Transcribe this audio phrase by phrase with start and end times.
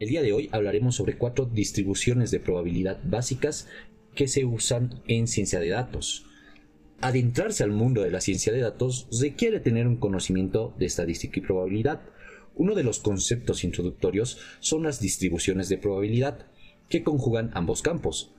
[0.00, 3.66] El día de hoy hablaremos sobre cuatro distribuciones de probabilidad básicas
[4.14, 6.24] que se usan en ciencia de datos.
[7.00, 11.42] Adentrarse al mundo de la ciencia de datos requiere tener un conocimiento de estadística y
[11.42, 12.02] probabilidad.
[12.54, 16.46] Uno de los conceptos introductorios son las distribuciones de probabilidad,
[16.88, 18.30] que conjugan ambos campos.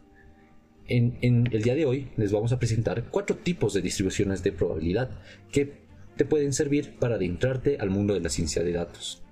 [0.87, 5.11] En, el día de hoy les vamos a presentar cuatro tipos de distribuciones de probabilidad
[5.51, 5.73] que
[6.15, 9.23] te pueden servir para adentrarte al mundo de la ciencia de datos.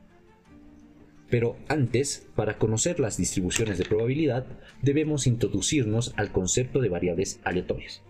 [1.30, 4.46] Pero antes, para conocer las distribuciones de probabilidad,
[4.82, 8.02] debemos introducirnos al concepto de variables aleatorias.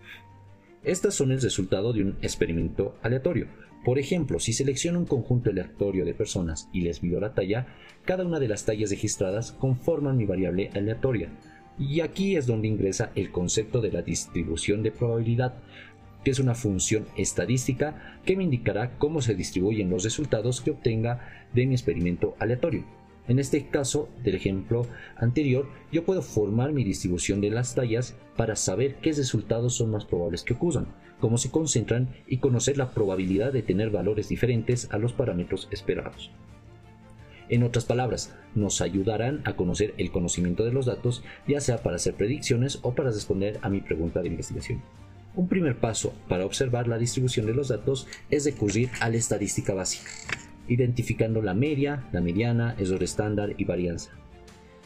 [0.84, 3.48] Estas son el resultado de un experimento aleatorio.
[3.84, 7.66] Por ejemplo, si selecciono un conjunto aleatorio de personas y les mido la talla,
[8.04, 11.30] cada una de las tallas registradas conforman mi variable aleatoria.
[11.78, 15.54] Y aquí es donde ingresa el concepto de la distribución de probabilidad,
[16.24, 21.46] que es una función estadística que me indicará cómo se distribuyen los resultados que obtenga
[21.54, 22.97] de mi experimento aleatorio.
[23.28, 28.56] En este caso del ejemplo anterior, yo puedo formar mi distribución de las tallas para
[28.56, 30.86] saber qué resultados son más probables que ocurran,
[31.20, 36.30] cómo se concentran y conocer la probabilidad de tener valores diferentes a los parámetros esperados.
[37.50, 41.96] En otras palabras, nos ayudarán a conocer el conocimiento de los datos, ya sea para
[41.96, 44.82] hacer predicciones o para responder a mi pregunta de investigación.
[45.34, 49.74] Un primer paso para observar la distribución de los datos es recurrir a la estadística
[49.74, 50.10] básica
[50.68, 54.12] identificando la media, la mediana, error estándar y varianza.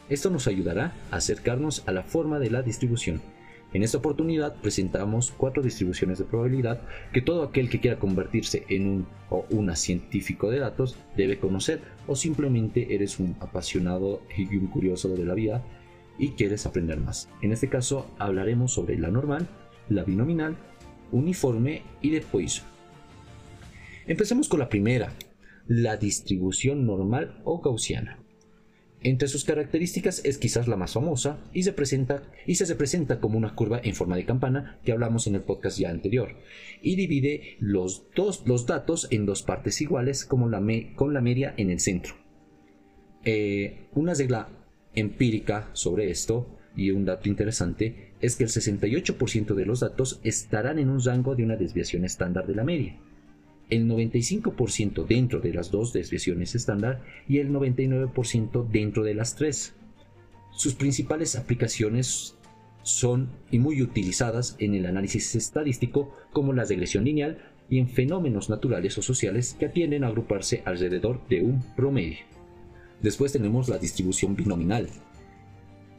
[0.09, 3.21] Esto nos ayudará a acercarnos a la forma de la distribución.
[3.73, 8.87] En esta oportunidad presentamos cuatro distribuciones de probabilidad que todo aquel que quiera convertirse en
[8.87, 14.67] un o una científico de datos debe conocer o simplemente eres un apasionado y un
[14.67, 15.63] curioso de la vida
[16.19, 17.29] y quieres aprender más.
[17.41, 19.47] En este caso hablaremos sobre la normal,
[19.89, 20.55] la binominal,
[21.11, 22.65] uniforme y de Poisson.
[24.05, 25.13] Empecemos con la primera,
[25.67, 28.19] la distribución normal o gaussiana.
[29.01, 32.65] Entre sus características es quizás la más famosa y se, presenta, y se
[33.19, 36.37] como una curva en forma de campana que hablamos en el podcast ya anterior
[36.81, 40.61] y divide los, dos, los datos en dos partes iguales la
[40.95, 42.15] con la media en el centro.
[43.25, 44.47] Eh, una regla
[44.95, 50.79] empírica sobre esto y un dato interesante es que el 68% de los datos estarán
[50.79, 52.97] en un rango de una desviación estándar de la media
[53.73, 59.73] el 95% dentro de las dos desviaciones estándar y el 99% dentro de las tres.
[60.51, 62.37] Sus principales aplicaciones
[62.83, 68.49] son y muy utilizadas en el análisis estadístico como la regresión lineal y en fenómenos
[68.49, 72.19] naturales o sociales que tienden a agruparse alrededor de un promedio.
[73.01, 74.87] Después tenemos la distribución binominal.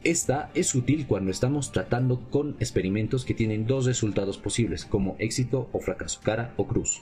[0.03, 5.67] Esta es útil cuando estamos tratando con experimentos que tienen dos resultados posibles, como éxito
[5.73, 7.01] o fracaso, cara o cruz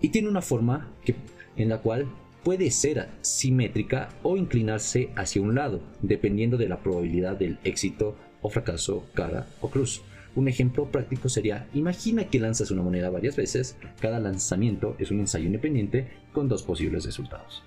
[0.00, 1.14] y tiene una forma que,
[1.56, 2.06] en la cual
[2.44, 8.48] puede ser simétrica o inclinarse hacia un lado, dependiendo de la probabilidad del éxito o
[8.48, 10.02] fracaso, cara o cruz.
[10.34, 15.20] Un ejemplo práctico sería, imagina que lanzas una moneda varias veces, cada lanzamiento es un
[15.20, 17.64] ensayo independiente con dos posibles resultados.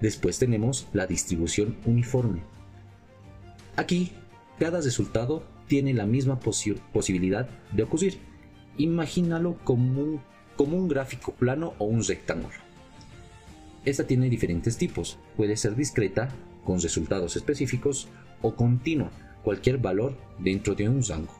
[0.00, 2.42] Después tenemos la distribución uniforme.
[3.76, 4.12] Aquí,
[4.58, 8.18] cada resultado tiene la misma posibilidad de ocurrir.
[8.78, 10.20] Imagínalo como un
[10.56, 12.54] como un gráfico plano o un rectángulo.
[13.84, 16.28] Esta tiene diferentes tipos, puede ser discreta,
[16.64, 18.08] con resultados específicos,
[18.40, 19.10] o continua,
[19.42, 21.34] cualquier valor dentro de un rango.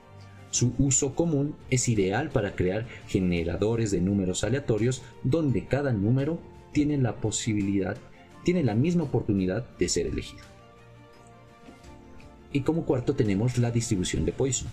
[0.50, 6.38] Su uso común es ideal para crear generadores de números aleatorios donde cada número
[6.72, 7.96] tiene la posibilidad,
[8.44, 10.44] tiene la misma oportunidad de ser elegido.
[12.52, 14.68] Y como cuarto tenemos la distribución de Poisson.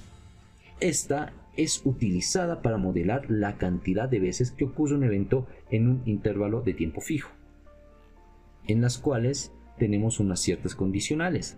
[0.80, 6.02] Esta es utilizada para modelar la cantidad de veces que ocurre un evento en un
[6.06, 7.32] intervalo de tiempo fijo,
[8.66, 11.58] en las cuales tenemos unas ciertas condicionales.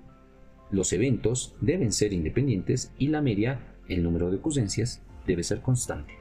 [0.71, 6.13] Los eventos deben ser independientes y la media, el número de ocurrencias, debe ser constante.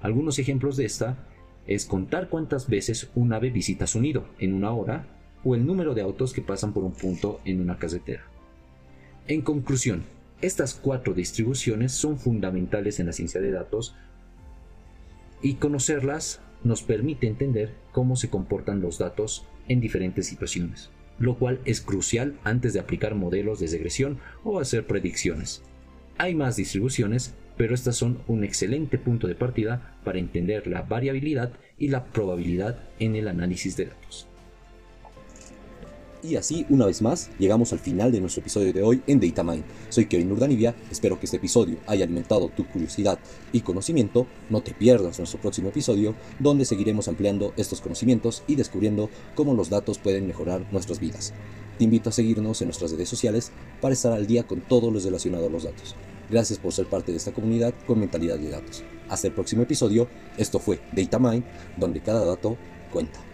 [0.00, 1.28] Algunos ejemplos de esta
[1.68, 5.06] es contar cuántas veces un ave visita su nido en una hora
[5.44, 8.24] o el número de autos que pasan por un punto en una carretera.
[9.28, 10.02] En conclusión,
[10.42, 13.94] estas cuatro distribuciones son fundamentales en la ciencia de datos
[15.42, 21.60] y conocerlas nos permite entender cómo se comportan los datos en diferentes situaciones, lo cual
[21.64, 25.62] es crucial antes de aplicar modelos de regresión o hacer predicciones.
[26.18, 31.52] Hay más distribuciones, pero estas son un excelente punto de partida para entender la variabilidad
[31.78, 34.29] y la probabilidad en el análisis de datos.
[36.22, 39.64] Y así, una vez más, llegamos al final de nuestro episodio de hoy en DataMind.
[39.88, 43.18] Soy Kevin Urdanibia, espero que este episodio haya alimentado tu curiosidad
[43.52, 44.26] y conocimiento.
[44.50, 49.70] No te pierdas nuestro próximo episodio, donde seguiremos ampliando estos conocimientos y descubriendo cómo los
[49.70, 51.32] datos pueden mejorar nuestras vidas.
[51.78, 53.50] Te invito a seguirnos en nuestras redes sociales
[53.80, 55.94] para estar al día con todo lo relacionado a los datos.
[56.28, 58.84] Gracias por ser parte de esta comunidad con mentalidad de datos.
[59.08, 60.06] Hasta el próximo episodio,
[60.36, 61.44] esto fue DataMind,
[61.78, 62.58] donde cada dato
[62.92, 63.29] cuenta.